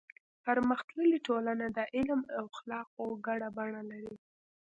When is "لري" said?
3.91-4.15